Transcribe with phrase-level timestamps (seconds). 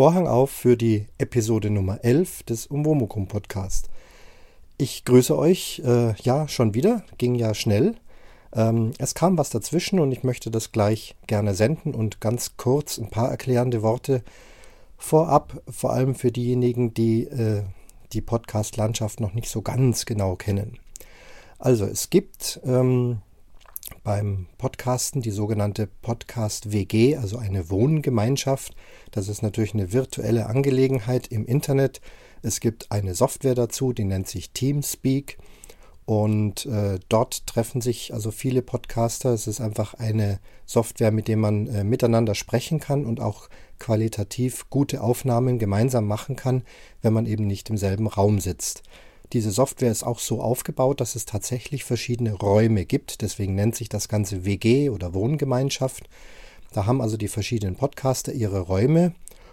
[0.00, 3.90] Vorhang auf für die Episode Nummer 11 des Umwomukum Podcast.
[4.78, 7.96] Ich grüße euch, äh, ja, schon wieder, ging ja schnell.
[8.54, 12.96] Ähm, es kam was dazwischen und ich möchte das gleich gerne senden und ganz kurz
[12.96, 14.22] ein paar erklärende Worte
[14.96, 17.64] vorab, vor allem für diejenigen, die äh,
[18.14, 20.78] die Podcast-Landschaft noch nicht so ganz genau kennen.
[21.58, 23.18] Also es gibt ähm,
[24.10, 28.74] beim Podcasten die sogenannte Podcast WG, also eine Wohngemeinschaft.
[29.12, 32.00] Das ist natürlich eine virtuelle Angelegenheit im Internet.
[32.42, 35.38] Es gibt eine Software dazu, die nennt sich Teamspeak.
[36.06, 39.32] Und äh, dort treffen sich also viele Podcaster.
[39.32, 43.48] Es ist einfach eine Software, mit der man äh, miteinander sprechen kann und auch
[43.78, 46.64] qualitativ gute Aufnahmen gemeinsam machen kann,
[47.00, 48.82] wenn man eben nicht im selben Raum sitzt.
[49.32, 53.22] Diese Software ist auch so aufgebaut, dass es tatsächlich verschiedene Räume gibt.
[53.22, 56.08] Deswegen nennt sich das Ganze WG oder Wohngemeinschaft.
[56.72, 59.12] Da haben also die verschiedenen Podcaster ihre Räume.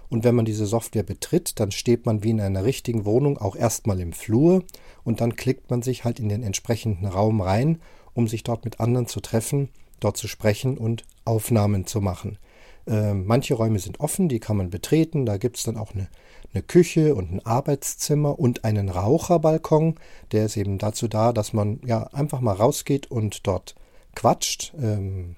[0.10, 3.56] Und wenn man diese Software betritt, dann steht man wie in einer richtigen Wohnung auch
[3.56, 4.64] erstmal im Flur
[5.04, 7.82] und dann klickt man sich halt in den entsprechenden Raum rein,
[8.14, 12.38] um sich dort mit anderen zu treffen, dort zu sprechen und Aufnahmen zu machen.
[12.88, 15.26] Äh, manche Räume sind offen, die kann man betreten.
[15.26, 16.08] Da gibt es dann auch eine
[16.58, 19.96] eine Küche und ein Arbeitszimmer und einen Raucherbalkon.
[20.32, 23.76] Der ist eben dazu da, dass man ja einfach mal rausgeht und dort
[24.16, 24.74] quatscht.
[24.82, 25.36] Ähm,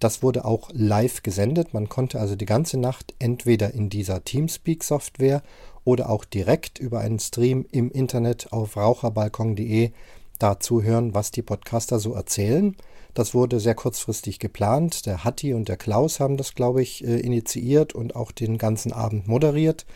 [0.00, 1.72] Das wurde auch live gesendet.
[1.72, 5.42] Man konnte also die ganze Nacht entweder in dieser Teamspeak-Software
[5.84, 9.92] oder auch direkt über einen Stream im Internet auf raucherbalkon.de
[10.40, 12.76] dazu hören, was die Podcaster so erzählen.
[13.14, 15.06] Das wurde sehr kurzfristig geplant.
[15.06, 18.92] Der Hatti und der Klaus haben das, glaube ich, äh, initiiert und auch den ganzen
[18.92, 19.86] Abend moderiert.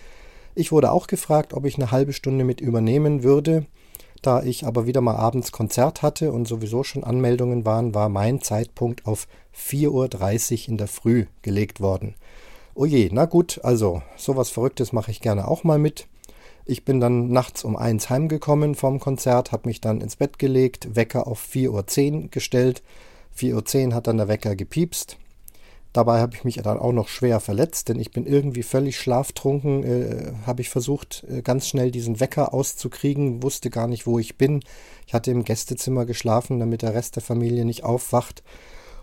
[0.58, 3.66] Ich wurde auch gefragt, ob ich eine halbe Stunde mit übernehmen würde.
[4.22, 8.40] Da ich aber wieder mal abends Konzert hatte und sowieso schon Anmeldungen waren, war mein
[8.40, 12.14] Zeitpunkt auf 4.30 Uhr in der Früh gelegt worden.
[12.74, 16.08] Oje, na gut, also sowas Verrücktes mache ich gerne auch mal mit.
[16.64, 20.96] Ich bin dann nachts um eins heimgekommen vom Konzert, habe mich dann ins Bett gelegt,
[20.96, 22.82] Wecker auf 4.10 Uhr gestellt.
[23.38, 25.18] 4.10 Uhr hat dann der Wecker gepiepst.
[25.96, 29.82] Dabei habe ich mich dann auch noch schwer verletzt, denn ich bin irgendwie völlig schlaftrunken,
[29.82, 34.36] äh, habe ich versucht, äh, ganz schnell diesen Wecker auszukriegen, wusste gar nicht, wo ich
[34.36, 34.60] bin.
[35.06, 38.42] Ich hatte im Gästezimmer geschlafen, damit der Rest der Familie nicht aufwacht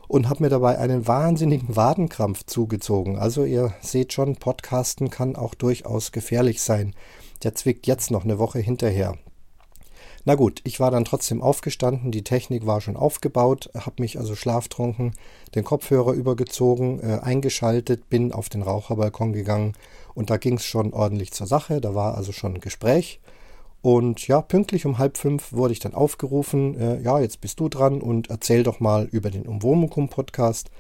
[0.07, 3.17] und habe mir dabei einen wahnsinnigen Wadenkrampf zugezogen.
[3.17, 6.93] Also ihr seht schon, Podcasten kann auch durchaus gefährlich sein.
[7.41, 9.17] Der zwickt jetzt noch eine Woche hinterher.
[10.25, 14.35] Na gut, ich war dann trotzdem aufgestanden, die Technik war schon aufgebaut, habe mich also
[14.35, 15.13] schlaftrunken,
[15.53, 19.73] den Kopfhörer übergezogen, äh, eingeschaltet, bin auf den Raucherbalkon gegangen
[20.13, 23.19] und da ging es schon ordentlich zur Sache, da war also schon ein Gespräch.
[23.81, 27.67] Und ja, pünktlich um halb fünf wurde ich dann aufgerufen, äh, ja, jetzt bist du
[27.67, 30.71] dran und erzähl doch mal über den Umwomukum-Podcast.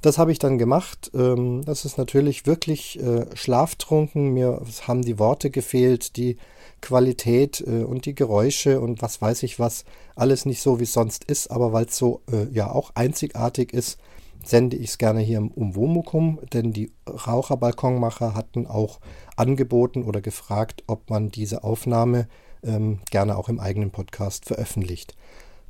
[0.00, 1.12] Das habe ich dann gemacht.
[1.14, 4.30] Ähm, das ist natürlich wirklich äh, schlaftrunken.
[4.34, 6.36] Mir haben die Worte gefehlt, die
[6.80, 9.84] Qualität äh, und die Geräusche und was weiß ich was,
[10.14, 13.98] alles nicht so, wie sonst ist, aber weil es so äh, ja auch einzigartig ist,
[14.44, 19.00] sende ich es gerne hier im Umwomukum, denn die Raucherbalkonmacher hatten auch
[19.36, 22.28] angeboten oder gefragt, ob man diese Aufnahme
[22.62, 25.14] ähm, gerne auch im eigenen Podcast veröffentlicht.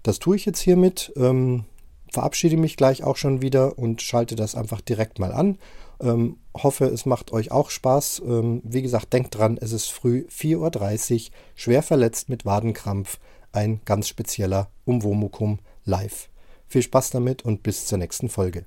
[0.02, 1.64] Das tue ich jetzt hiermit, ähm,
[2.12, 5.58] verabschiede mich gleich auch schon wieder und schalte das einfach direkt mal an
[6.00, 8.22] ähm, hoffe, es macht euch auch Spaß.
[8.24, 13.18] Ähm, wie gesagt, denkt dran, es ist früh 4.30 Uhr, schwer verletzt mit Wadenkrampf,
[13.52, 16.28] ein ganz spezieller Umwomukum live.
[16.66, 18.66] Viel Spaß damit und bis zur nächsten Folge.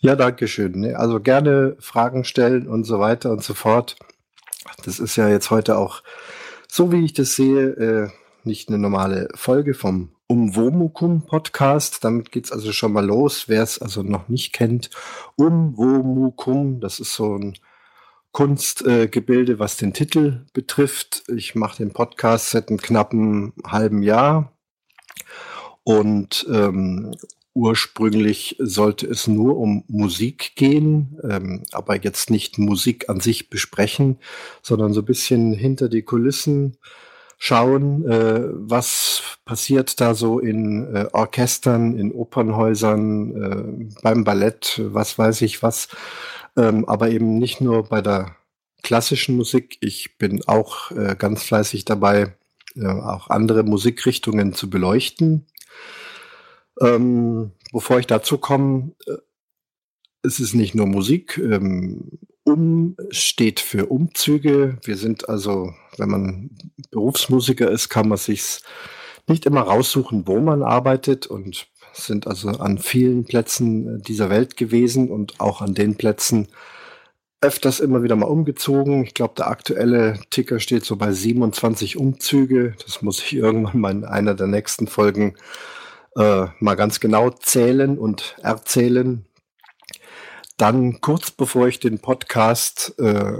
[0.00, 0.94] Ja, danke schön.
[0.94, 3.96] Also gerne Fragen stellen und so weiter und so fort.
[4.84, 6.02] Das ist ja jetzt heute auch,
[6.68, 8.10] so wie ich das sehe, äh,
[8.42, 12.02] nicht eine normale Folge vom Umwomukum Podcast.
[12.02, 13.48] Damit geht's also schon mal los.
[13.48, 14.90] Wer es also noch nicht kennt,
[15.36, 17.56] Umwomukum, das ist so ein
[18.32, 21.22] Kunstgebilde, äh, was den Titel betrifft.
[21.28, 24.52] Ich mache den Podcast seit einem knappen halben Jahr
[25.84, 27.14] und ähm,
[27.54, 34.18] ursprünglich sollte es nur um Musik gehen, ähm, aber jetzt nicht Musik an sich besprechen,
[34.62, 36.76] sondern so ein bisschen hinter die Kulissen
[37.44, 45.18] schauen, äh, was passiert da so in äh, Orchestern, in Opernhäusern, äh, beim Ballett, was
[45.18, 45.88] weiß ich was,
[46.56, 48.34] ähm, aber eben nicht nur bei der
[48.82, 49.76] klassischen Musik.
[49.80, 52.34] Ich bin auch äh, ganz fleißig dabei,
[52.76, 55.44] äh, auch andere Musikrichtungen zu beleuchten.
[56.80, 59.18] Ähm, bevor ich dazu komme, äh,
[60.22, 61.36] es ist nicht nur Musik.
[61.36, 64.78] Ähm, um steht für Umzüge.
[64.84, 66.50] Wir sind also, wenn man
[66.90, 68.60] Berufsmusiker ist, kann man sich
[69.26, 75.10] nicht immer raussuchen, wo man arbeitet und sind also an vielen Plätzen dieser Welt gewesen
[75.10, 76.48] und auch an den Plätzen
[77.40, 79.04] öfters immer wieder mal umgezogen.
[79.04, 82.74] Ich glaube, der aktuelle Ticker steht so bei 27 Umzüge.
[82.84, 85.34] Das muss ich irgendwann mal in einer der nächsten Folgen
[86.16, 89.24] äh, mal ganz genau zählen und erzählen.
[90.56, 93.38] Dann kurz bevor ich den Podcast äh,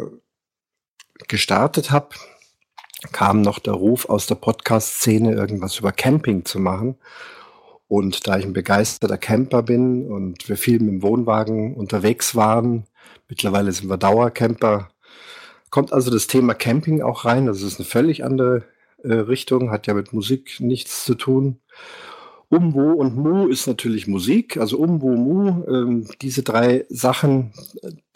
[1.29, 2.09] gestartet habe,
[3.13, 6.97] kam noch der Ruf aus der Podcast-Szene, irgendwas über Camping zu machen.
[7.87, 12.87] Und da ich ein begeisterter Camper bin und wir viel mit dem Wohnwagen unterwegs waren,
[13.29, 14.91] mittlerweile sind wir Dauercamper,
[15.71, 17.47] kommt also das Thema Camping auch rein.
[17.47, 18.65] Das ist eine völlig andere
[19.03, 21.61] äh, Richtung, hat ja mit Musik nichts zu tun.
[22.55, 27.53] Umwo und Mu ist natürlich Musik, also Umwo, Mu, ähm, diese drei Sachen.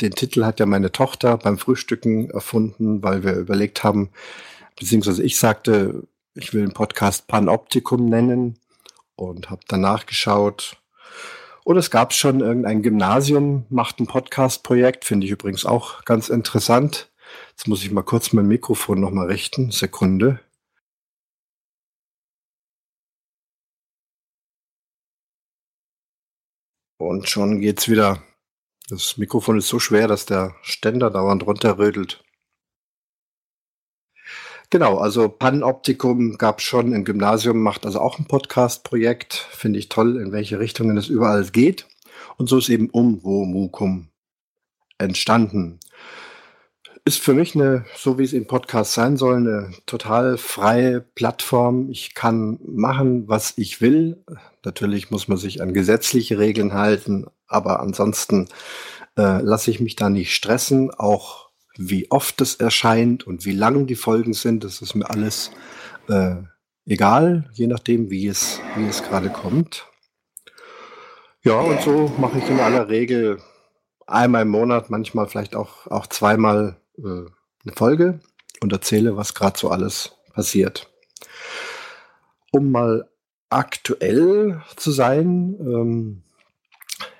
[0.00, 4.10] Den Titel hat ja meine Tochter beim Frühstücken erfunden, weil wir überlegt haben,
[4.78, 6.04] beziehungsweise ich sagte,
[6.34, 8.58] ich will den Podcast Panoptikum nennen
[9.16, 10.76] und habe danach geschaut.
[11.64, 17.10] Und es gab schon irgendein Gymnasium, macht ein Podcast-Projekt, finde ich übrigens auch ganz interessant.
[17.50, 19.72] Jetzt muss ich mal kurz mein Mikrofon nochmal richten.
[19.72, 20.38] Sekunde.
[26.98, 28.22] Und schon geht's wieder.
[28.88, 32.24] Das Mikrofon ist so schwer, dass der Ständer dauernd runterrödelt.
[34.70, 39.34] Genau, also Panoptikum gab schon im Gymnasium, macht also auch ein Podcast-Projekt.
[39.34, 41.86] Finde ich toll, in welche Richtungen es überall geht.
[42.36, 44.08] Und so ist eben Um Wo Mukum
[44.98, 45.78] entstanden
[47.08, 51.88] ist für mich eine, so wie es im Podcast sein soll, eine total freie Plattform.
[51.88, 54.22] Ich kann machen, was ich will.
[54.62, 58.48] Natürlich muss man sich an gesetzliche Regeln halten, aber ansonsten
[59.16, 60.90] äh, lasse ich mich da nicht stressen.
[60.90, 65.50] Auch wie oft es erscheint und wie lang die Folgen sind, das ist mir alles
[66.10, 66.34] äh,
[66.84, 69.86] egal, je nachdem, wie es, wie es gerade kommt.
[71.42, 73.40] Ja, und so mache ich in aller Regel
[74.06, 77.26] einmal im Monat, manchmal vielleicht auch, auch zweimal äh,
[77.64, 78.20] eine Folge
[78.60, 80.90] und erzähle, was gerade so alles passiert.
[82.50, 83.08] Um mal
[83.50, 86.22] aktuell zu sein, ähm,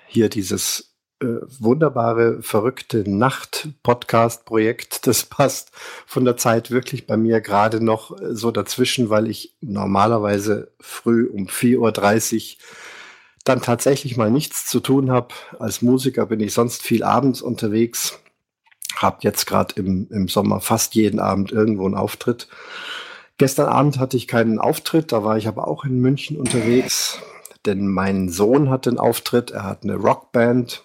[0.07, 5.71] hier dieses äh, wunderbare, verrückte Nacht-Podcast-Projekt, das passt
[6.05, 11.47] von der Zeit wirklich bei mir gerade noch so dazwischen, weil ich normalerweise früh um
[11.47, 12.63] 4.30 Uhr
[13.43, 15.33] dann tatsächlich mal nichts zu tun habe.
[15.57, 18.19] Als Musiker bin ich sonst viel abends unterwegs
[19.01, 22.47] habe jetzt gerade im, im Sommer fast jeden Abend irgendwo einen Auftritt.
[23.37, 27.19] Gestern Abend hatte ich keinen Auftritt, da war ich aber auch in München unterwegs,
[27.65, 29.51] denn mein Sohn hat einen Auftritt.
[29.51, 30.83] Er hat eine Rockband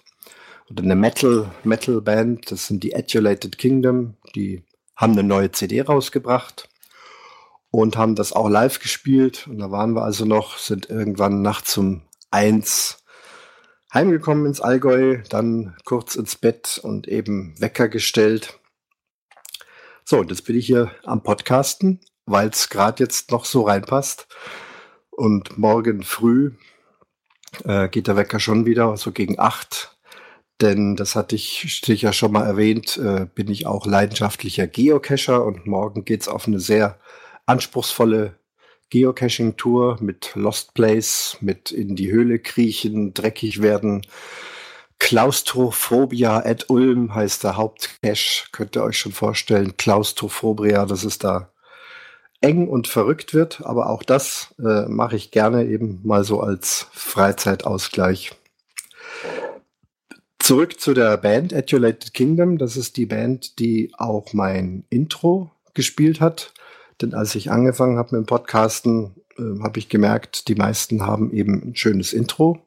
[0.71, 2.51] oder eine Metal Metal Band.
[2.51, 4.15] Das sind die Adulated Kingdom.
[4.35, 4.63] Die
[4.97, 6.69] haben eine neue CD rausgebracht
[7.71, 9.47] und haben das auch live gespielt.
[9.49, 13.04] Und da waren wir also noch, sind irgendwann nachts um eins
[13.95, 18.59] heimgekommen ins Allgäu, dann kurz ins Bett und eben Wecker gestellt.
[20.05, 24.27] So, und jetzt bin ich hier am Podcasten, weil es gerade jetzt noch so reinpasst.
[25.11, 26.53] Und morgen früh
[27.65, 29.97] äh, geht der Wecker schon wieder, so gegen acht.
[30.61, 35.67] Denn das hatte ich ja schon mal erwähnt, äh, bin ich auch leidenschaftlicher Geocacher und
[35.67, 36.99] morgen geht's auf eine sehr
[37.47, 38.39] anspruchsvolle
[38.91, 44.03] Geocaching-Tour mit Lost Place, mit in die Höhle kriechen, dreckig werden.
[44.99, 48.47] Klaustrophobia at Ulm heißt der Hauptcache.
[48.53, 49.77] Könnt ihr euch schon vorstellen.
[49.77, 51.51] Klaustrophobia, dass es da
[52.41, 53.63] eng und verrückt wird.
[53.65, 58.33] Aber auch das äh, mache ich gerne eben mal so als Freizeitausgleich.
[60.39, 62.59] Zurück zu der Band Adulated Kingdom.
[62.59, 66.53] Das ist die Band, die auch mein Intro gespielt hat.
[67.01, 71.33] Denn als ich angefangen habe mit dem Podcasten, äh, habe ich gemerkt, die meisten haben
[71.33, 72.61] eben ein schönes Intro.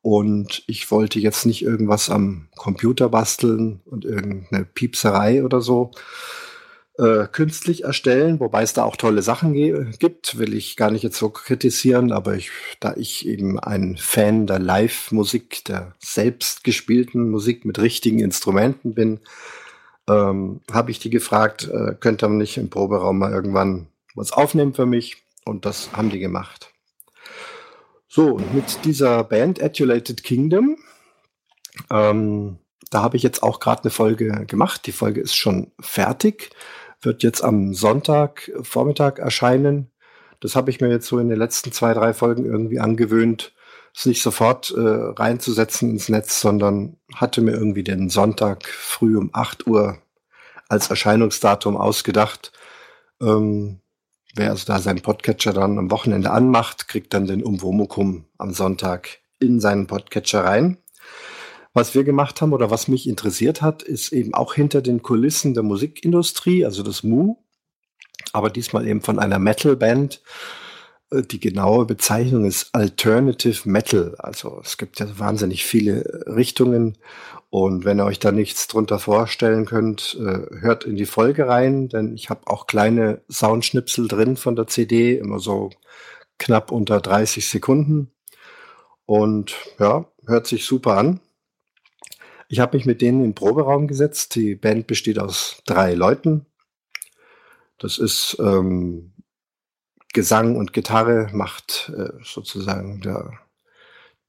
[0.00, 5.92] Und ich wollte jetzt nicht irgendwas am Computer basteln und irgendeine Piepserei oder so,
[6.98, 9.54] äh, künstlich erstellen, wobei es da auch tolle Sachen
[9.98, 14.46] gibt, will ich gar nicht jetzt so kritisieren, aber ich, da ich eben ein Fan
[14.46, 19.20] der Live-Musik, der selbstgespielten Musik mit richtigen Instrumenten bin,
[20.08, 24.74] ähm, habe ich die gefragt, äh, könnte man nicht im Proberaum mal irgendwann was aufnehmen
[24.74, 25.22] für mich?
[25.44, 26.72] Und das haben die gemacht.
[28.08, 30.76] So, mit dieser Band Adulated Kingdom,
[31.90, 32.58] ähm,
[32.90, 34.86] da habe ich jetzt auch gerade eine Folge gemacht.
[34.86, 36.50] Die Folge ist schon fertig
[37.04, 39.90] wird jetzt am Sonntag Vormittag erscheinen.
[40.40, 43.52] Das habe ich mir jetzt so in den letzten zwei, drei Folgen irgendwie angewöhnt,
[43.94, 49.30] es nicht sofort äh, reinzusetzen ins Netz, sondern hatte mir irgendwie den Sonntag früh um
[49.32, 49.98] 8 Uhr
[50.68, 52.52] als Erscheinungsdatum ausgedacht.
[53.20, 53.80] Ähm,
[54.34, 59.18] wer also da seinen Podcatcher dann am Wochenende anmacht, kriegt dann den Umwomukum am Sonntag
[59.38, 60.78] in seinen Podcatcher rein.
[61.74, 65.54] Was wir gemacht haben oder was mich interessiert hat, ist eben auch hinter den Kulissen
[65.54, 67.36] der Musikindustrie, also das Mu,
[68.32, 70.16] aber diesmal eben von einer Metal-Band.
[70.16, 70.61] Äh,
[71.20, 74.14] die genaue Bezeichnung ist Alternative Metal.
[74.18, 76.96] Also es gibt ja wahnsinnig viele Richtungen.
[77.50, 81.88] Und wenn ihr euch da nichts drunter vorstellen könnt, äh, hört in die Folge rein,
[81.88, 85.70] denn ich habe auch kleine Soundschnipsel drin von der CD, immer so
[86.38, 88.10] knapp unter 30 Sekunden.
[89.04, 91.20] Und ja, hört sich super an.
[92.48, 94.34] Ich habe mich mit denen in den Proberaum gesetzt.
[94.34, 96.46] Die Band besteht aus drei Leuten.
[97.78, 99.11] Das ist ähm,
[100.12, 103.32] Gesang und Gitarre macht äh, sozusagen der,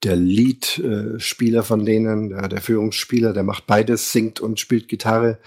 [0.04, 5.40] der Lead-Spieler äh, von denen, der, der Führungsspieler, der macht beides, singt und spielt Gitarre.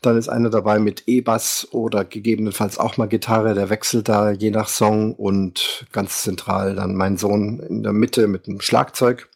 [0.00, 4.50] Dann ist einer dabei mit E-Bass oder gegebenenfalls auch mal Gitarre, der wechselt da je
[4.50, 9.28] nach Song und ganz zentral dann mein Sohn in der Mitte mit dem Schlagzeug.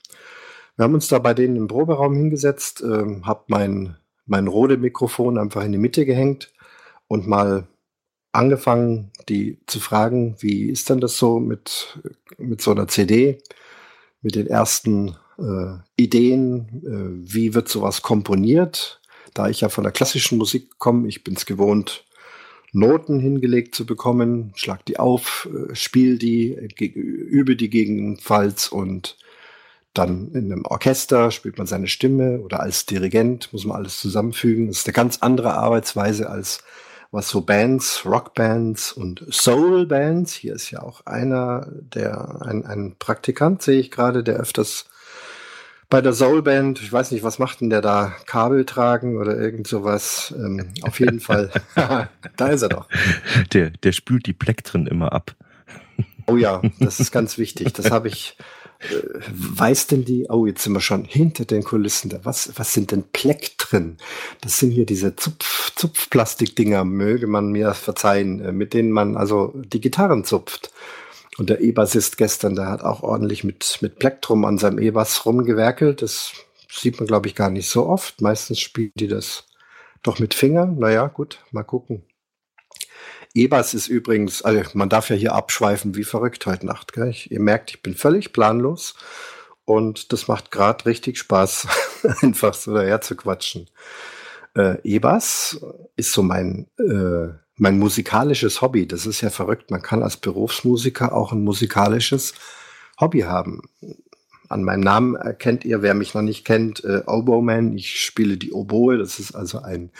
[0.76, 5.64] Wir haben uns da bei denen im Proberaum hingesetzt, ähm, habe mein, mein Rode-Mikrofon einfach
[5.64, 6.52] in die Mitte gehängt
[7.09, 7.67] und mal
[8.33, 11.99] angefangen, die zu fragen, wie ist denn das so mit,
[12.39, 13.39] mit so einer CD,
[14.23, 19.01] mit den ersten äh, Ideen, äh, wie wird sowas komponiert?
[19.35, 22.05] Da ich ja von der klassischen Musik komme, ich bin es gewohnt,
[22.73, 26.55] Noten hingelegt zu bekommen, schlag die auf, äh, spiel die,
[26.85, 29.17] übe die gegebenenfalls und
[29.95, 34.69] dann in einem Orchester spielt man seine Stimme oder als Dirigent muss man alles zusammenfügen.
[34.69, 36.63] Das ist eine ganz andere Arbeitsweise als
[37.11, 40.35] was so Bands, Rockbands und Soul-Bands.
[40.35, 44.87] Hier ist ja auch einer, der, ein, ein Praktikant, sehe ich gerade, der öfters
[45.91, 48.15] bei der Soul-Band, ich weiß nicht, was macht denn der da?
[48.27, 50.35] Kabel tragen oder irgend sowas?
[50.37, 51.50] Ähm, auf jeden Fall.
[52.37, 52.88] da ist er doch.
[53.55, 55.35] Der, der spült die Plektren immer ab.
[56.27, 57.73] Oh ja, das ist ganz wichtig.
[57.73, 58.37] Das habe ich
[59.31, 62.21] weiß denn die, oh, jetzt sind wir schon hinter den Kulissen, da.
[62.23, 63.97] was, was sind denn Pleck drin?
[64.41, 69.53] Das sind hier diese Zupf, Zupfplastikdinger, möge man mir verzeihen, äh, mit denen man also
[69.55, 70.71] die Gitarren zupft.
[71.39, 76.03] Und der E-Bassist gestern, der hat auch ordentlich mit, mit Plektrum an seinem E-Bass rumgewerkelt.
[76.03, 76.33] Das
[76.71, 78.21] sieht man, glaube ich, gar nicht so oft.
[78.21, 79.47] Meistens spielt die das
[80.03, 80.79] doch mit Fingern.
[80.79, 82.05] Naja, gut, mal gucken.
[83.35, 86.93] Ebers ist übrigens, also man darf ja hier abschweifen wie verrückt heute Nacht.
[86.93, 87.09] Gell?
[87.09, 88.95] Ich, ihr merkt, ich bin völlig planlos
[89.65, 91.69] und das macht gerade richtig Spaß,
[92.23, 93.69] einfach so daher zu quatschen.
[94.57, 95.61] Äh, Ebers
[95.97, 98.89] ist so mein, äh, mein musikalisches Hobby.
[98.89, 99.71] Das ist ja verrückt.
[99.71, 102.35] Man kann als Berufsmusiker auch ein musikalisches
[103.01, 103.63] Hobby haben.
[104.49, 108.53] An meinem Namen erkennt ihr, wer mich noch nicht kennt, äh, Oboe Ich spiele die
[108.53, 108.97] Oboe.
[108.97, 109.91] Das ist also ein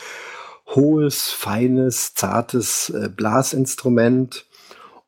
[0.75, 4.47] hohes, feines, zartes äh, Blasinstrument.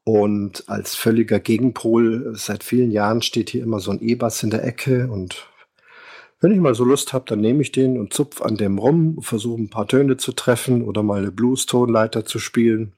[0.04, 4.64] Und als völliger Gegenpol, seit vielen Jahren steht hier immer so ein E-Bass in der
[4.64, 5.08] Ecke.
[5.08, 5.46] Und
[6.40, 9.18] wenn ich mal so Lust habe, dann nehme ich den und zupf an dem rum,
[9.20, 12.94] versuche ein paar Töne zu treffen oder mal eine Blues-Tonleiter zu spielen.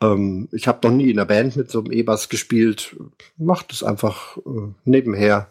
[0.00, 2.96] Ähm, ich habe noch nie in der Band mit so einem E-Bass gespielt.
[3.36, 5.50] Macht es einfach äh, nebenher.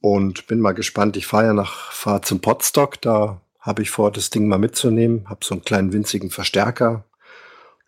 [0.00, 1.16] Und bin mal gespannt.
[1.16, 5.28] Ich fahre ja nach, fahre zum Potstock, da habe ich vor, das Ding mal mitzunehmen.
[5.28, 7.04] Habe so einen kleinen winzigen Verstärker.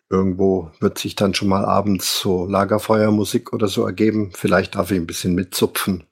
[0.09, 4.31] Irgendwo wird sich dann schon mal abends so Lagerfeuermusik oder so ergeben.
[4.35, 6.03] Vielleicht darf ich ein bisschen mitzupfen.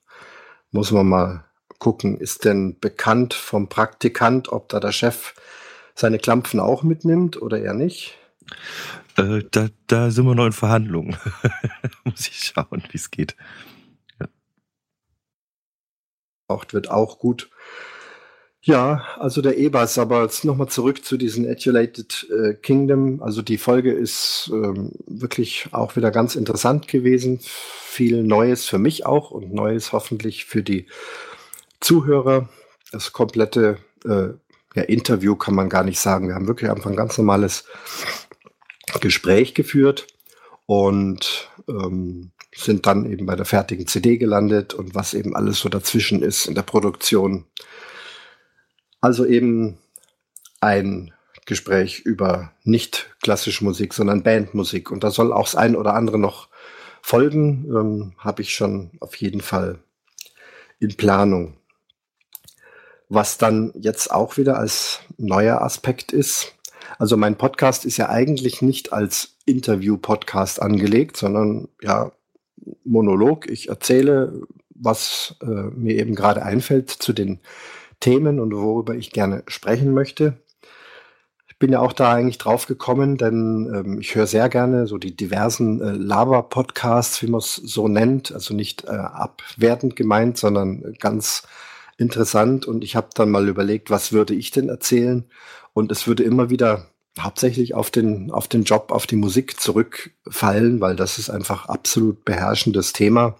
[0.71, 1.43] Muss man mal
[1.79, 2.17] gucken.
[2.17, 5.33] Ist denn bekannt vom Praktikant, ob da der Chef
[5.95, 8.17] seine Klampfen auch mitnimmt oder eher nicht?
[9.17, 11.17] Äh, da, da sind wir noch in Verhandlungen.
[12.05, 13.35] Muss ich schauen, wie es geht.
[14.19, 14.27] Ja.
[16.47, 17.49] Braucht wird auch gut.
[18.61, 23.21] Ja, also der E-Bass, aber jetzt nochmal zurück zu diesen Adulated äh, Kingdom.
[23.21, 27.39] Also die Folge ist ähm, wirklich auch wieder ganz interessant gewesen.
[27.41, 30.87] Viel Neues für mich auch und Neues hoffentlich für die
[31.79, 32.49] Zuhörer.
[32.91, 34.29] Das komplette, äh,
[34.75, 36.27] ja, Interview kann man gar nicht sagen.
[36.27, 37.65] Wir haben wirklich einfach ein ganz normales
[38.99, 40.07] Gespräch geführt
[40.65, 45.69] und ähm, sind dann eben bei der fertigen CD gelandet und was eben alles so
[45.69, 47.45] dazwischen ist in der Produktion.
[49.01, 49.77] Also eben
[50.59, 51.13] ein
[51.45, 54.91] Gespräch über nicht klassische Musik, sondern Bandmusik.
[54.91, 56.49] Und da soll auch das ein oder andere noch
[57.01, 59.79] folgen, ähm, habe ich schon auf jeden Fall
[60.79, 61.55] in Planung.
[63.09, 66.53] Was dann jetzt auch wieder als neuer Aspekt ist,
[66.99, 72.11] also mein Podcast ist ja eigentlich nicht als Interview-Podcast angelegt, sondern ja,
[72.83, 73.49] Monolog.
[73.49, 77.39] Ich erzähle, was äh, mir eben gerade einfällt zu den
[77.99, 80.41] Themen und worüber ich gerne sprechen möchte.
[81.47, 84.97] Ich bin ja auch da eigentlich drauf gekommen, denn ähm, ich höre sehr gerne so
[84.99, 88.31] die diversen äh, Laber-Podcasts, wie man es so nennt.
[88.31, 91.47] Also nicht äh, abwertend gemeint, sondern ganz
[91.97, 92.67] interessant.
[92.67, 95.25] Und ich habe dann mal überlegt, was würde ich denn erzählen?
[95.73, 100.81] Und es würde immer wieder hauptsächlich auf den, auf den Job, auf die Musik zurückfallen,
[100.81, 103.35] weil das ist einfach absolut beherrschendes Thema.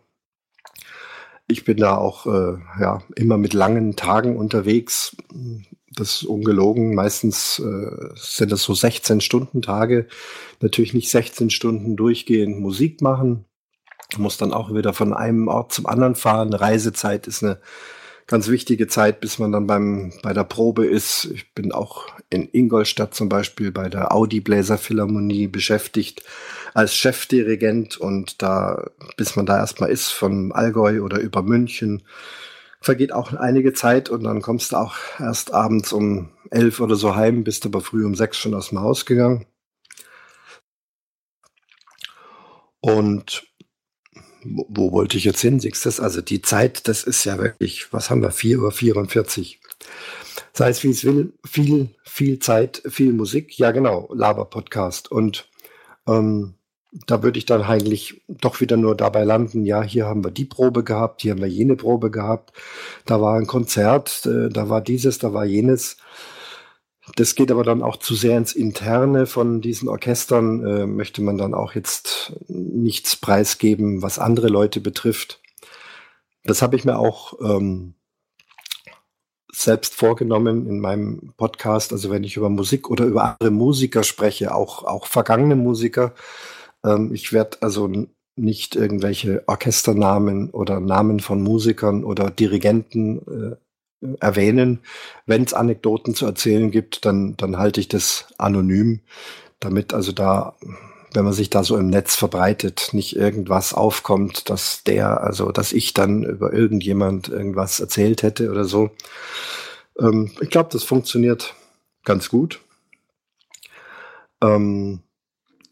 [1.47, 5.15] Ich bin da auch äh, ja, immer mit langen Tagen unterwegs
[5.97, 6.95] das ist ungelogen.
[6.95, 10.07] Meistens äh, sind das so 16 Stunden Tage.
[10.61, 13.45] Natürlich nicht 16 Stunden durchgehend Musik machen.
[14.17, 16.53] Muss dann auch wieder von einem Ort zum anderen fahren.
[16.53, 17.59] Reisezeit ist eine
[18.25, 21.25] ganz wichtige Zeit, bis man dann beim, bei der Probe ist.
[21.33, 26.23] Ich bin auch in Ingolstadt zum Beispiel bei der Audi Bläser Philharmonie beschäftigt
[26.77, 32.03] als Chefdirigent und da, bis man da erstmal ist, von Allgäu oder über München,
[32.81, 37.15] vergeht auch einige Zeit und dann kommst du auch erst abends um elf oder so
[37.15, 39.47] heim, bist aber früh um sechs schon aus dem Haus gegangen.
[42.79, 43.47] Und
[44.43, 45.59] wo, wo wollte ich jetzt hin?
[45.59, 45.99] Siehst du das?
[45.99, 48.29] Also die Zeit, das ist ja wirklich, was haben wir?
[48.29, 49.59] 4 Uhr 44.
[50.53, 53.57] Sei es wie es will, viel, viel Zeit, viel Musik.
[53.57, 55.11] Ja, genau, Laber-Podcast.
[55.11, 55.49] Und
[56.07, 56.53] ähm,
[56.91, 60.45] da würde ich dann eigentlich doch wieder nur dabei landen, ja, hier haben wir die
[60.45, 62.53] Probe gehabt, hier haben wir jene Probe gehabt,
[63.05, 65.97] da war ein Konzert, äh, da war dieses, da war jenes.
[67.15, 71.37] Das geht aber dann auch zu sehr ins Interne von diesen Orchestern, äh, möchte man
[71.37, 75.41] dann auch jetzt nichts preisgeben, was andere Leute betrifft.
[76.43, 77.95] Das habe ich mir auch ähm,
[79.51, 84.53] selbst vorgenommen in meinem Podcast, also wenn ich über Musik oder über andere Musiker spreche,
[84.53, 86.13] auch, auch vergangene Musiker,
[86.87, 87.89] ähm, ich werde also
[88.35, 93.19] nicht irgendwelche Orchesternamen oder Namen von Musikern oder Dirigenten
[93.51, 93.55] äh,
[94.19, 94.79] erwähnen.
[95.25, 99.01] Wenn es Anekdoten zu erzählen gibt, dann, dann halte ich das anonym,
[99.59, 100.55] damit also da,
[101.13, 105.73] wenn man sich da so im Netz verbreitet, nicht irgendwas aufkommt, dass der, also dass
[105.73, 108.91] ich dann über irgendjemand irgendwas erzählt hätte oder so.
[109.99, 111.55] Ähm, ich glaube, das funktioniert
[112.05, 112.61] ganz gut.
[114.41, 115.01] Ähm,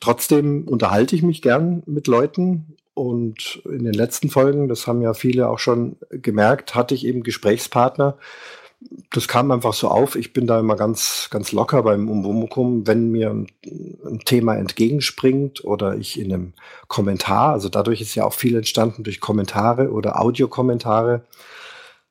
[0.05, 5.15] trotzdem unterhalte ich mich gern mit Leuten und in den letzten Folgen, das haben ja
[5.15, 8.15] viele auch schon gemerkt, hatte ich eben Gesprächspartner.
[9.09, 10.15] Das kam einfach so auf.
[10.15, 13.47] Ich bin da immer ganz, ganz locker beim Umbumukum, wenn mir ein,
[14.05, 16.53] ein Thema entgegenspringt oder ich in einem
[16.87, 21.25] Kommentar, also dadurch ist ja auch viel entstanden durch Kommentare oder Audiokommentare.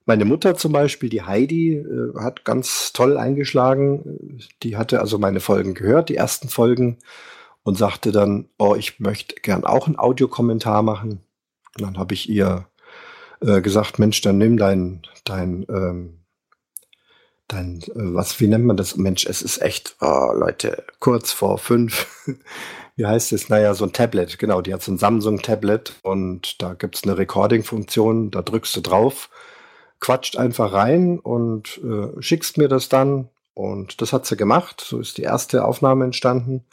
[0.05, 4.41] Meine Mutter zum Beispiel, die Heidi, äh, hat ganz toll eingeschlagen.
[4.65, 6.99] Die hatte also meine Folgen gehört, die ersten Folgen
[7.65, 11.25] und sagte dann, oh, ich möchte gern auch einen Audiokommentar machen.
[11.77, 12.69] Und dann habe ich ihr
[13.41, 16.21] äh, gesagt, Mensch, dann nimm dein, dein, ähm,
[17.49, 18.97] dein, äh, was, wie nennt man das?
[18.97, 22.07] Mensch, es ist echt, oh, Leute, kurz vor fünf.
[22.97, 23.49] wie heißt es?
[23.49, 28.31] Naja, so ein Tablet, genau, die hat so ein Samsung-Tablet und da gibt's eine Recording-Funktion,
[28.31, 29.31] da drückst du drauf,
[30.01, 33.31] quatscht einfach rein und äh, schickst mir das dann.
[33.55, 34.85] Und das hat sie gemacht.
[34.85, 36.65] So ist die erste Aufnahme entstanden.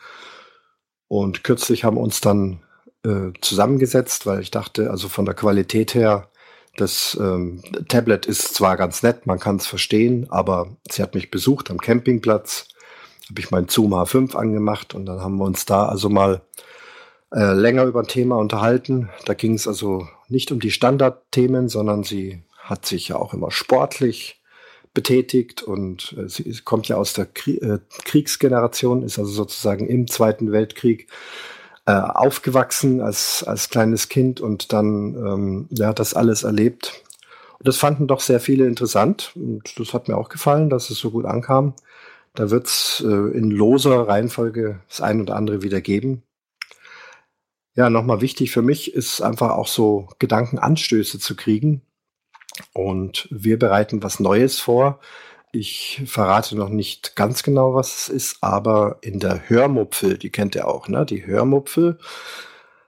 [1.11, 2.61] Und kürzlich haben uns dann
[3.03, 6.29] äh, zusammengesetzt, weil ich dachte, also von der Qualität her,
[6.77, 11.29] das ähm, Tablet ist zwar ganz nett, man kann es verstehen, aber sie hat mich
[11.29, 12.69] besucht am Campingplatz,
[13.29, 16.43] habe ich mein Zoom H5 angemacht und dann haben wir uns da also mal
[17.33, 19.09] äh, länger über ein Thema unterhalten.
[19.25, 23.51] Da ging es also nicht um die Standardthemen, sondern sie hat sich ja auch immer
[23.51, 24.40] sportlich
[24.93, 30.07] betätigt und äh, sie kommt ja aus der Krie äh, Kriegsgeneration, ist also sozusagen im
[30.07, 31.07] Zweiten Weltkrieg
[31.85, 37.03] äh, aufgewachsen als, als kleines Kind und dann ähm, ja, das alles erlebt.
[37.59, 40.97] Und das fanden doch sehr viele interessant und das hat mir auch gefallen, dass es
[40.97, 41.73] so gut ankam.
[42.33, 46.23] Da wird es äh, in loser Reihenfolge das ein oder andere wieder geben.
[47.75, 51.81] Ja, nochmal wichtig für mich ist einfach auch so Gedankenanstöße zu kriegen,
[52.73, 54.99] und wir bereiten was Neues vor.
[55.51, 60.55] Ich verrate noch nicht ganz genau, was es ist, aber in der Hörmupfel, die kennt
[60.55, 61.05] ihr auch, ne?
[61.05, 61.99] Die Hörmupfel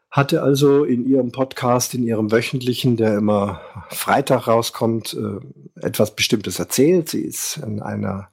[0.09, 6.59] hatte also in ihrem Podcast, in ihrem wöchentlichen, der immer Freitag rauskommt, äh, etwas Bestimmtes
[6.59, 7.09] erzählt.
[7.09, 8.29] Sie ist in einer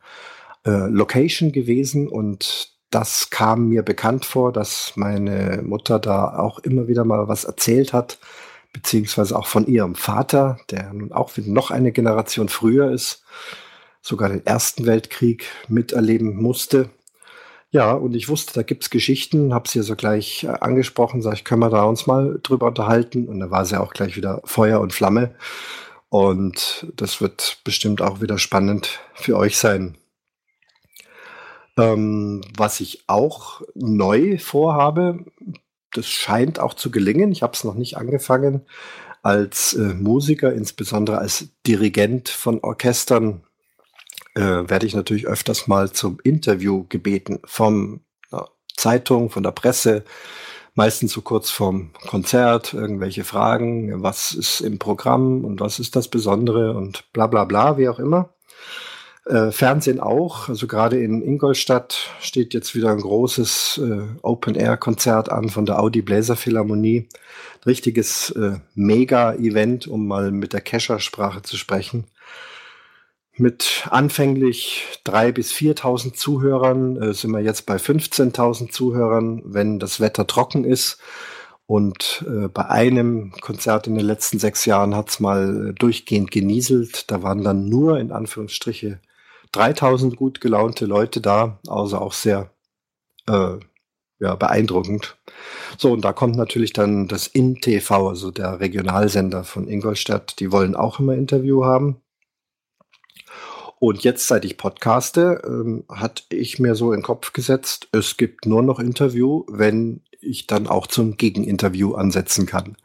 [0.66, 6.86] äh, Location gewesen und das kam mir bekannt vor, dass meine Mutter da auch immer
[6.86, 8.18] wieder mal was erzählt hat,
[8.72, 13.24] beziehungsweise auch von ihrem Vater, der nun auch noch eine Generation früher ist,
[14.02, 16.90] sogar den Ersten Weltkrieg miterleben musste.
[17.72, 21.44] Ja, und ich wusste, da gibt's Geschichten, habe sie so gleich äh, angesprochen, sag ich,
[21.44, 23.28] können wir da uns mal drüber unterhalten?
[23.28, 25.35] Und da war sie auch gleich wieder Feuer und Flamme.
[26.09, 29.96] Und das wird bestimmt auch wieder spannend für euch sein.
[31.78, 35.24] Ähm, was ich auch neu vorhabe,
[35.92, 37.33] das scheint auch zu gelingen.
[37.33, 38.62] Ich habe es noch nicht angefangen,
[39.22, 43.42] als äh, Musiker, insbesondere als Dirigent von Orchestern
[44.35, 48.00] äh, werde ich natürlich öfters mal zum Interview gebeten vom
[48.33, 50.05] ja, Zeitung, von der Presse,
[50.74, 56.09] meistens so kurz vorm Konzert, irgendwelche Fragen, was ist im Programm und was ist das
[56.09, 58.31] Besondere und bla bla bla, wie auch immer.
[59.26, 65.50] Äh, Fernsehen auch, also gerade in Ingolstadt steht jetzt wieder ein großes äh, Open-Air-Konzert an
[65.50, 67.09] von der Audi Bläser Philharmonie.
[67.66, 72.06] Richtiges äh, Mega-Event, um mal mit der Kescher-Sprache zu sprechen
[73.40, 79.98] mit anfänglich drei bis 4.000 Zuhörern äh, sind wir jetzt bei 15.000 Zuhörern, wenn das
[79.98, 80.98] Wetter trocken ist.
[81.66, 86.30] Und äh, bei einem Konzert in den letzten sechs Jahren hat es mal äh, durchgehend
[86.30, 87.11] genieselt.
[87.11, 89.00] Da waren dann nur in Anführungsstriche
[89.52, 92.50] 3000 gut gelaunte Leute da, also auch sehr
[93.28, 93.56] äh,
[94.20, 95.16] ja, beeindruckend.
[95.78, 100.38] So, und da kommt natürlich dann das InTV, also der Regionalsender von Ingolstadt.
[100.40, 102.00] Die wollen auch immer Interview haben.
[103.78, 108.18] Und jetzt, seit ich podcaste, ähm, hatte ich mir so in den Kopf gesetzt, es
[108.18, 112.76] gibt nur noch Interview, wenn ich dann auch zum Gegeninterview ansetzen kann.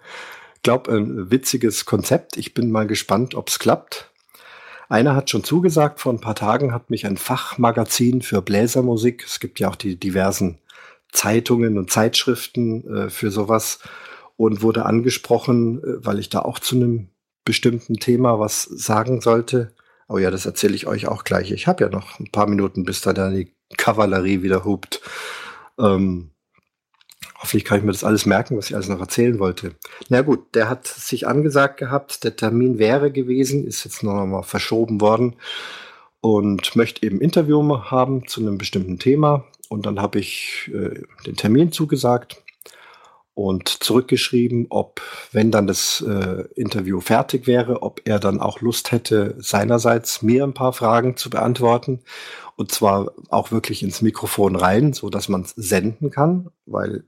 [0.56, 2.38] Ich glaube, ein witziges Konzept.
[2.38, 4.10] Ich bin mal gespannt, ob es klappt.
[4.90, 9.40] Einer hat schon zugesagt, vor ein paar Tagen hat mich ein Fachmagazin für Bläsermusik, es
[9.40, 10.60] gibt ja auch die diversen
[11.12, 13.80] Zeitungen und Zeitschriften äh, für sowas,
[14.38, 17.10] und wurde angesprochen, äh, weil ich da auch zu einem
[17.46, 19.74] bestimmten Thema was sagen sollte.
[20.08, 21.52] Oh ja, das erzähle ich euch auch gleich.
[21.52, 25.02] Ich habe ja noch ein paar Minuten, bis da dann die Kavallerie wieder hupt.
[25.80, 26.32] Ähm,
[27.46, 29.76] hoffentlich kann ich mir das alles merken, was ich alles noch erzählen wollte.
[30.10, 34.42] Na gut, der hat sich angesagt gehabt, der Termin wäre gewesen, ist jetzt noch mal
[34.42, 35.36] verschoben worden
[36.22, 39.46] und möchte eben Interview haben zu einem bestimmten Thema.
[39.70, 42.42] Und dann habe ich äh, den Termin zugesagt
[43.36, 48.92] und zurückgeschrieben, ob, wenn dann das äh, Interview fertig wäre, ob er dann auch Lust
[48.92, 52.00] hätte, seinerseits mir ein paar Fragen zu beantworten.
[52.56, 57.04] Und zwar auch wirklich ins Mikrofon rein, so dass man es senden kann, weil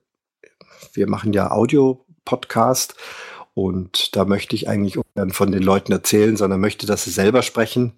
[0.94, 2.96] wir machen ja Audio-Podcast
[3.54, 7.42] und da möchte ich eigentlich ungern von den Leuten erzählen, sondern möchte, dass sie selber
[7.42, 7.94] sprechen.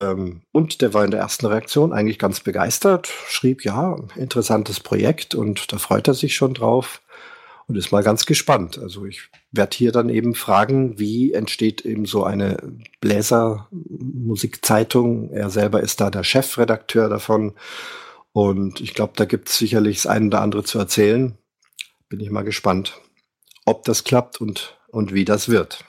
[0.00, 5.34] Ähm, und der war in der ersten Reaktion eigentlich ganz begeistert, schrieb, ja, interessantes Projekt
[5.34, 7.02] und da freut er sich schon drauf
[7.68, 8.78] und ist mal ganz gespannt.
[8.78, 12.56] Also ich werde hier dann eben fragen, wie entsteht eben so eine
[13.00, 15.30] Bläsermusikzeitung.
[15.32, 17.52] Er selber ist da der Chefredakteur davon.
[18.32, 21.36] Und ich glaube, da gibt es sicherlich das eine oder andere zu erzählen.
[22.08, 23.00] Bin ich mal gespannt,
[23.64, 25.84] ob das klappt und, und wie das wird.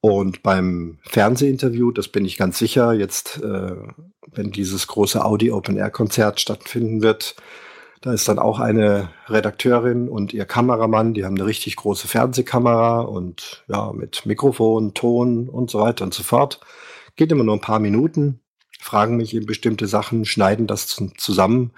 [0.00, 3.76] Und beim Fernsehinterview, das bin ich ganz sicher, jetzt, äh,
[4.32, 7.36] wenn dieses große Audi Open Air Konzert stattfinden wird,
[8.02, 13.02] da ist dann auch eine Redakteurin und ihr Kameramann, die haben eine richtig große Fernsehkamera
[13.02, 16.58] und ja, mit Mikrofon, Ton und so weiter und so fort.
[17.14, 18.40] Geht immer nur ein paar Minuten,
[18.80, 21.70] fragen mich eben bestimmte Sachen, schneiden das zusammen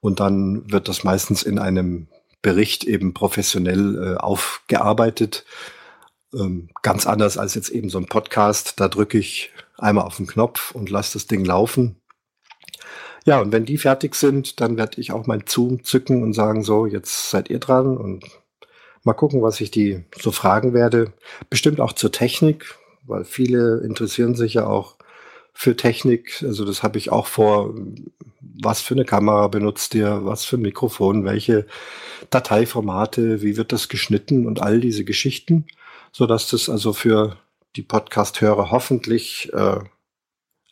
[0.00, 2.08] und dann wird das meistens in einem
[2.44, 5.44] Bericht eben professionell äh, aufgearbeitet.
[6.32, 8.78] Ähm, ganz anders als jetzt eben so ein Podcast.
[8.78, 12.00] Da drücke ich einmal auf den Knopf und lasse das Ding laufen
[13.26, 16.62] ja, und wenn die fertig sind, dann werde ich auch mein Zoom zücken und sagen,
[16.62, 18.24] so, jetzt seid ihr dran und
[19.02, 21.12] mal gucken, was ich die so fragen werde.
[21.48, 22.74] Bestimmt auch zur Technik,
[23.06, 24.93] weil viele interessieren sich ja auch
[25.54, 26.42] für Technik.
[26.42, 27.74] Also das habe ich auch vor.
[28.62, 30.24] Was für eine Kamera benutzt ihr?
[30.24, 31.24] Was für ein Mikrofon?
[31.24, 31.66] Welche
[32.30, 33.42] Dateiformate?
[33.42, 34.46] Wie wird das geschnitten?
[34.46, 35.66] Und all diese Geschichten,
[36.12, 37.38] so dass das also für
[37.74, 39.78] die Podcast-Hörer hoffentlich äh,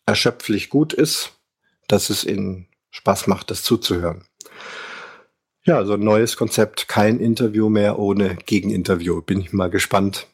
[0.06, 1.32] erschöpflich gut ist
[1.92, 4.24] dass es ihnen Spaß macht, das zuzuhören.
[5.64, 9.22] Ja, also ein neues Konzept, kein Interview mehr ohne Gegeninterview.
[9.22, 10.26] Bin ich mal gespannt,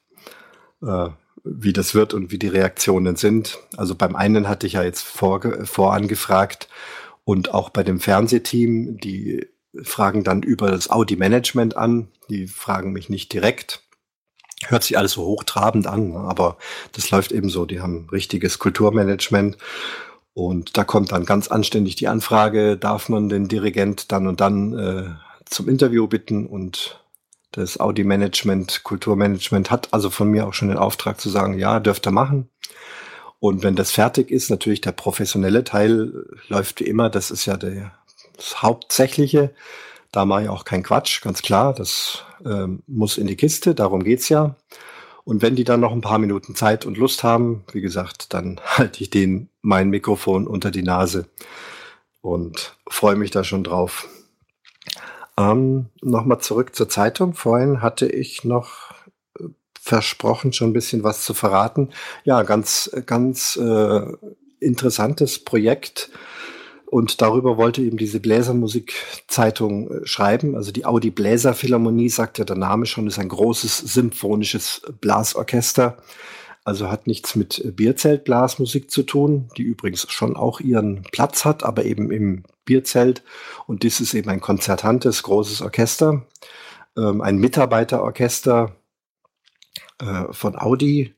[0.83, 1.09] äh,
[1.45, 3.59] wie das wird und wie die Reaktionen sind.
[3.77, 6.69] Also beim einen hatte ich ja jetzt vor, vorangefragt
[7.25, 9.47] und auch bei dem Fernsehteam, die
[9.83, 12.09] fragen dann über das Audi-Management an.
[12.31, 13.83] Die fragen mich nicht direkt.
[14.67, 16.59] Hört sich alles so hochtrabend an, aber
[16.93, 17.65] das läuft eben so.
[17.65, 19.57] Die haben richtiges Kulturmanagement.
[20.35, 24.79] Und da kommt dann ganz anständig die Anfrage, darf man den Dirigent dann und dann
[24.79, 25.05] äh,
[25.45, 27.05] zum Interview bitten und
[27.59, 32.07] das Audi-Management, Kulturmanagement hat also von mir auch schon den Auftrag zu sagen, ja, dürft
[32.07, 32.49] ihr machen.
[33.41, 37.57] Und wenn das fertig ist, natürlich der professionelle Teil läuft wie immer, das ist ja
[37.57, 37.93] der,
[38.37, 39.55] das Hauptsächliche.
[40.11, 41.75] Da mache ich auch keinen Quatsch, ganz klar.
[41.75, 44.57] Das ähm, muss in die Kiste, darum geht's ja.
[45.25, 48.61] Und wenn die dann noch ein paar Minuten Zeit und Lust haben, wie gesagt, dann
[48.65, 51.27] halte ich denen mein Mikrofon unter die Nase
[52.23, 54.09] und freue mich da schon drauf.
[55.39, 57.35] Ähm, Nochmal zurück zur Zeitung.
[57.35, 58.91] Vorhin hatte ich noch
[59.39, 59.45] äh,
[59.81, 61.91] versprochen, schon ein bisschen was zu verraten.
[62.25, 64.01] Ja, ganz, ganz äh,
[64.61, 66.11] interessantes Projekt.
[66.87, 70.57] Und darüber wollte eben diese Bläsermusikzeitung äh, schreiben.
[70.57, 75.99] Also die Audi Bläser Philharmonie, sagt ja der Name schon, ist ein großes symphonisches Blasorchester.
[76.69, 81.87] Also hat nichts mit Bierzeltblasmusik zu tun, die übrigens schon auch ihren Platz hat, aber
[81.87, 83.23] eben im Bierzelt.
[83.67, 86.27] Und dies ist eben ein konzertantes, großes Orchester,
[86.95, 88.77] ähm, ein Mitarbeiterorchester
[89.99, 91.15] äh, von Audi.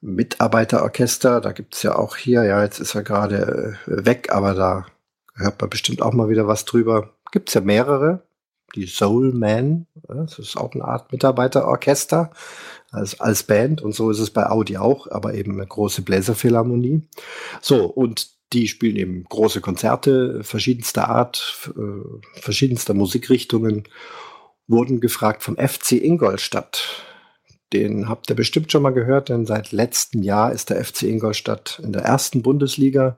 [0.00, 4.54] Mitarbeiterorchester, da gibt es ja auch hier, ja, jetzt ist er gerade äh, weg, aber
[4.54, 4.86] da
[5.34, 7.10] hört man bestimmt auch mal wieder was drüber.
[7.30, 8.22] Gibt es ja mehrere.
[8.74, 12.30] Die Soul Man, das ist auch eine Art Mitarbeiterorchester
[12.92, 17.02] als, als Band und so ist es bei Audi auch, aber eben eine große Bläserphilharmonie.
[17.60, 23.84] So, und die spielen eben große Konzerte verschiedenster Art, äh, verschiedenster Musikrichtungen,
[24.68, 27.02] wurden gefragt vom FC Ingolstadt.
[27.72, 31.80] Den habt ihr bestimmt schon mal gehört, denn seit letztem Jahr ist der FC Ingolstadt
[31.82, 33.16] in der ersten Bundesliga.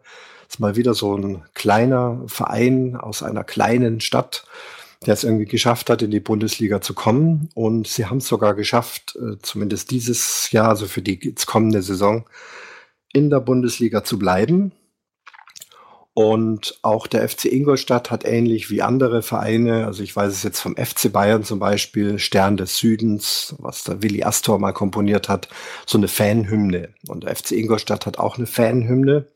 [0.48, 4.46] Ist mal wieder so ein kleiner Verein aus einer kleinen Stadt,
[5.06, 7.48] der es irgendwie geschafft hat, in die Bundesliga zu kommen.
[7.54, 12.26] Und sie haben es sogar geschafft, äh, zumindest dieses Jahr, also für die kommende Saison,
[13.12, 14.72] in der Bundesliga zu bleiben.
[16.14, 20.60] Und auch der FC Ingolstadt hat ähnlich wie andere Vereine, also ich weiß es jetzt
[20.60, 25.48] vom FC Bayern zum Beispiel, Stern des Südens, was der Willi Astor mal komponiert hat,
[25.86, 26.90] so eine Fanhymne.
[27.08, 29.26] Und der FC Ingolstadt hat auch eine Fanhymne.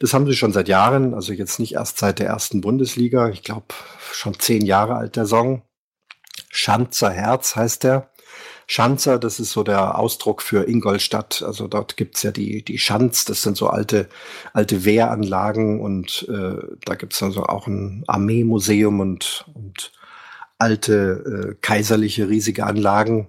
[0.00, 3.28] Das haben sie schon seit Jahren, also jetzt nicht erst seit der ersten Bundesliga.
[3.28, 3.66] Ich glaube,
[4.12, 5.62] schon zehn Jahre alt der Song.
[6.48, 8.10] Schanzer Herz heißt der.
[8.66, 11.42] Schanzer, das ist so der Ausdruck für Ingolstadt.
[11.42, 14.08] Also dort gibt's ja die, die Schanz, das sind so alte,
[14.54, 19.92] alte Wehranlagen und äh, da gibt's also auch ein Armeemuseum und, und
[20.58, 23.28] alte äh, kaiserliche riesige Anlagen.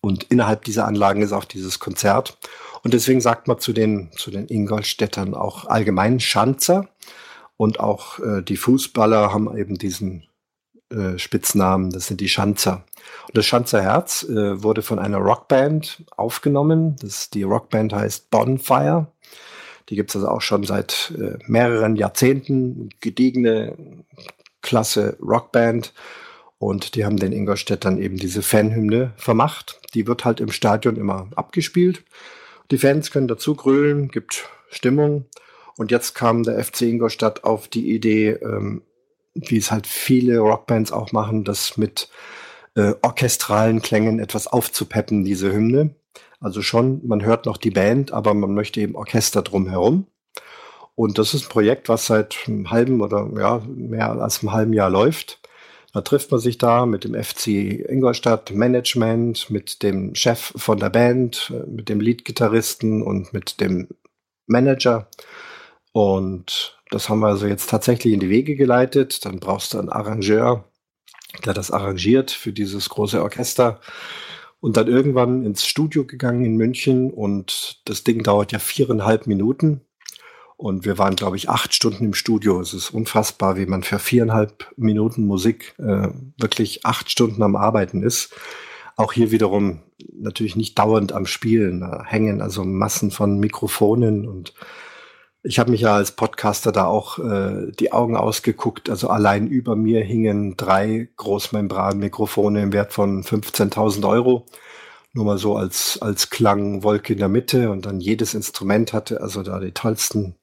[0.00, 2.38] Und innerhalb dieser Anlagen ist auch dieses Konzert.
[2.84, 6.88] Und deswegen sagt man zu den, zu den Ingolstädtern auch allgemein Schanzer.
[7.56, 10.24] Und auch äh, die Fußballer haben eben diesen
[10.90, 12.84] äh, Spitznamen, das sind die Schanzer.
[13.26, 16.96] Und das Schanzer Herz äh, wurde von einer Rockband aufgenommen.
[17.00, 19.06] Das, die Rockband heißt Bonfire.
[19.88, 22.90] Die gibt es also auch schon seit äh, mehreren Jahrzehnten.
[23.00, 23.76] Gediegene,
[24.60, 25.94] klasse Rockband.
[26.58, 29.80] Und die haben den Ingolstädtern eben diese Fanhymne vermacht.
[29.94, 32.04] Die wird halt im Stadion immer abgespielt.
[32.70, 35.26] Die Fans können dazu grölen, gibt Stimmung.
[35.76, 38.82] Und jetzt kam der FC Ingolstadt auf die Idee, ähm,
[39.34, 42.08] wie es halt viele Rockbands auch machen, das mit
[42.76, 45.94] äh, orchestralen Klängen etwas aufzupeppen, diese Hymne.
[46.40, 50.06] Also schon, man hört noch die Band, aber man möchte eben Orchester drumherum.
[50.94, 54.72] Und das ist ein Projekt, was seit einem halben oder ja, mehr als einem halben
[54.72, 55.40] Jahr läuft.
[55.94, 57.46] Da trifft man sich da mit dem FC
[57.88, 63.86] Ingolstadt Management, mit dem Chef von der Band, mit dem Leadgitarristen und mit dem
[64.46, 65.08] Manager.
[65.92, 69.24] Und das haben wir also jetzt tatsächlich in die Wege geleitet.
[69.24, 70.64] Dann brauchst du einen Arrangeur,
[71.46, 73.80] der das arrangiert für dieses große Orchester.
[74.58, 79.82] Und dann irgendwann ins Studio gegangen in München und das Ding dauert ja viereinhalb Minuten.
[80.56, 82.60] Und wir waren, glaube ich, acht Stunden im Studio.
[82.60, 88.02] Es ist unfassbar, wie man für viereinhalb Minuten Musik äh, wirklich acht Stunden am Arbeiten
[88.02, 88.34] ist.
[88.96, 89.80] Auch hier wiederum
[90.12, 91.80] natürlich nicht dauernd am Spielen.
[91.80, 94.54] Da hängen also Massen von Mikrofonen und
[95.46, 98.88] ich habe mich ja als Podcaster da auch äh, die Augen ausgeguckt.
[98.88, 104.46] Also allein über mir hingen drei Großmembran-Mikrofone im Wert von 15.000 Euro.
[105.12, 109.42] Nur mal so als, als Klangwolke in der Mitte und dann jedes Instrument hatte also
[109.42, 110.36] da die tollsten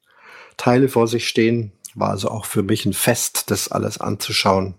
[0.56, 1.72] Teile vor sich stehen.
[1.94, 4.74] War also auch für mich ein Fest, das alles anzuschauen.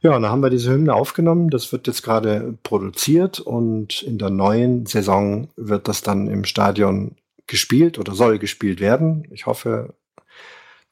[0.00, 1.50] Ja, dann haben wir diese Hymne aufgenommen.
[1.50, 7.16] Das wird jetzt gerade produziert und in der neuen Saison wird das dann im Stadion
[7.46, 9.26] gespielt oder soll gespielt werden.
[9.32, 9.94] Ich hoffe,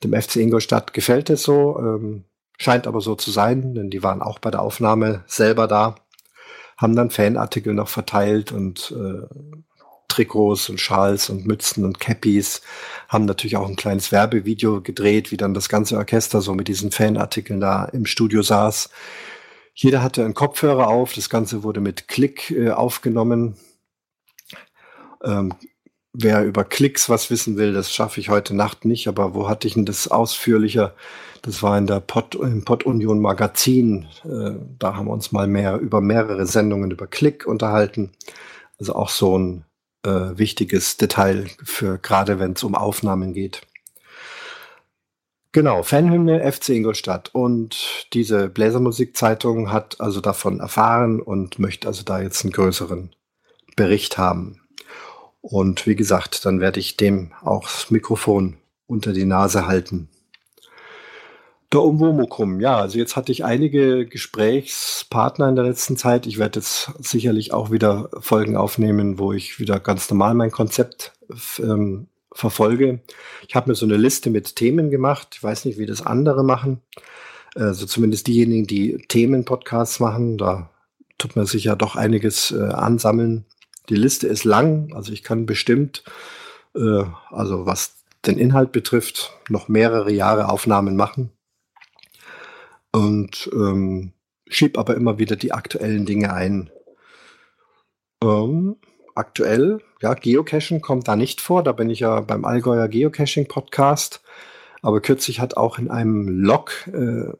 [0.02, 1.78] dem FC Ingolstadt gefällt es so.
[1.78, 2.24] Ähm,
[2.58, 5.96] scheint aber so zu sein, denn die waren auch bei der Aufnahme selber da,
[6.76, 9.26] haben dann Fanartikel noch verteilt und äh,
[10.14, 12.62] Trikots und Schals und Mützen und Cappies,
[13.08, 16.92] haben natürlich auch ein kleines Werbevideo gedreht, wie dann das ganze Orchester so mit diesen
[16.92, 18.90] Fanartikeln da im Studio saß.
[19.74, 23.56] Jeder hatte einen Kopfhörer auf, das Ganze wurde mit Klick äh, aufgenommen.
[25.24, 25.52] Ähm,
[26.12, 29.66] wer über Klicks was wissen will, das schaffe ich heute Nacht nicht, aber wo hatte
[29.66, 30.94] ich denn das ausführlicher?
[31.42, 34.06] Das war in der Pod, im Pod Union Magazin.
[34.24, 38.12] Äh, da haben wir uns mal mehr über mehrere Sendungen über Klick unterhalten.
[38.78, 39.64] Also auch so ein
[40.04, 43.62] äh, wichtiges Detail für gerade wenn es um Aufnahmen geht.
[45.52, 47.30] Genau, Fanhymne FC Ingolstadt.
[47.32, 53.14] Und diese Bläsermusikzeitung hat also davon erfahren und möchte also da jetzt einen größeren
[53.76, 54.60] Bericht haben.
[55.40, 60.08] Und wie gesagt, dann werde ich dem auch das Mikrofon unter die Nase halten.
[61.74, 66.24] Der Umwomukum, ja, also jetzt hatte ich einige Gesprächspartner in der letzten Zeit.
[66.24, 71.14] Ich werde jetzt sicherlich auch wieder Folgen aufnehmen, wo ich wieder ganz normal mein Konzept
[71.58, 73.00] ähm, verfolge.
[73.48, 75.30] Ich habe mir so eine Liste mit Themen gemacht.
[75.32, 76.80] Ich weiß nicht, wie das andere machen.
[77.56, 80.70] Also zumindest diejenigen, die Themenpodcasts machen, da
[81.18, 83.46] tut man sich ja doch einiges äh, ansammeln.
[83.88, 86.04] Die Liste ist lang, also ich kann bestimmt,
[86.76, 91.32] äh, also was den Inhalt betrifft, noch mehrere Jahre Aufnahmen machen
[92.94, 94.12] und ähm,
[94.46, 96.70] schieb aber immer wieder die aktuellen Dinge ein.
[98.22, 98.76] Ähm,
[99.16, 104.22] aktuell, ja, Geocaching kommt da nicht vor, da bin ich ja beim Allgäuer Geocaching Podcast.
[104.80, 107.32] Aber kürzlich hat auch in einem Log äh,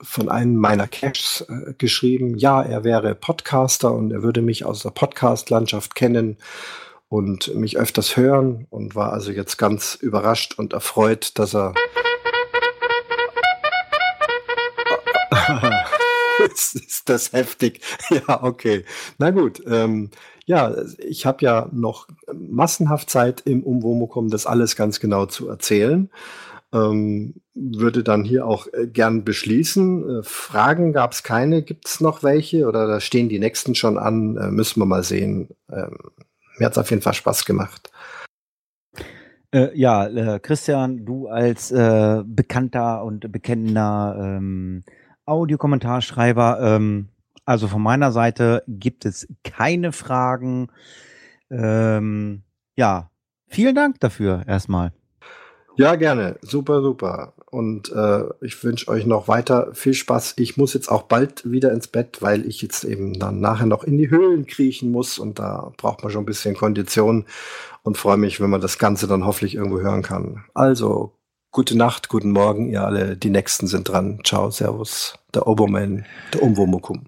[0.00, 4.82] von einem meiner Caches äh, geschrieben, ja, er wäre Podcaster und er würde mich aus
[4.82, 6.36] der Podcast-Landschaft kennen
[7.08, 11.74] und mich öfters hören und war also jetzt ganz überrascht und erfreut, dass er
[16.44, 17.80] ist das heftig.
[18.10, 18.84] Ja, okay.
[19.18, 19.62] Na gut.
[19.66, 20.10] Ähm,
[20.44, 26.10] ja, ich habe ja noch massenhaft Zeit im Umwomukum, das alles ganz genau zu erzählen.
[26.74, 30.20] Ähm, würde dann hier auch äh, gern beschließen.
[30.20, 31.62] Äh, Fragen gab es keine.
[31.62, 32.66] Gibt es noch welche?
[32.66, 34.36] Oder da stehen die nächsten schon an?
[34.36, 35.48] Äh, müssen wir mal sehen.
[35.70, 35.98] Ähm,
[36.58, 37.90] mir hat es auf jeden Fall Spaß gemacht.
[39.52, 44.82] Äh, ja, äh, Christian, du als bekannter und bekennender ähm,
[45.32, 46.60] Audiokommentarschreiber.
[46.60, 47.08] Ähm,
[47.44, 50.68] also von meiner Seite gibt es keine Fragen.
[51.50, 52.42] Ähm,
[52.76, 53.10] ja,
[53.48, 54.92] vielen Dank dafür erstmal.
[55.76, 56.38] Ja, gerne.
[56.42, 57.32] Super, super.
[57.50, 60.34] Und äh, ich wünsche euch noch weiter viel Spaß.
[60.36, 63.82] Ich muss jetzt auch bald wieder ins Bett, weil ich jetzt eben dann nachher noch
[63.84, 67.24] in die Höhlen kriechen muss und da braucht man schon ein bisschen Kondition
[67.82, 70.44] und freue mich, wenn man das Ganze dann hoffentlich irgendwo hören kann.
[70.54, 71.14] Also
[71.54, 73.14] Gute Nacht, guten Morgen, ihr alle.
[73.14, 74.20] Die Nächsten sind dran.
[74.24, 75.18] Ciao, Servus.
[75.34, 77.04] Der Obermann, der Umwomukum.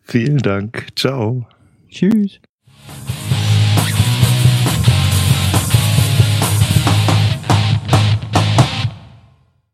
[0.00, 0.86] Vielen Dank.
[0.96, 1.46] Ciao.
[1.90, 2.40] Tschüss.